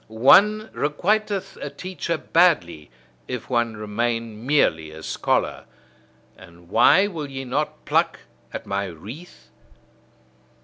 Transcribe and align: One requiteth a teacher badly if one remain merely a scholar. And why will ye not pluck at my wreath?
One 0.07 0.71
requiteth 0.73 1.57
a 1.61 1.69
teacher 1.69 2.17
badly 2.17 2.89
if 3.27 3.51
one 3.51 3.77
remain 3.77 4.43
merely 4.43 4.89
a 4.89 5.03
scholar. 5.03 5.65
And 6.35 6.69
why 6.69 7.05
will 7.05 7.29
ye 7.29 7.45
not 7.45 7.85
pluck 7.85 8.21
at 8.51 8.65
my 8.65 8.85
wreath? 8.85 9.49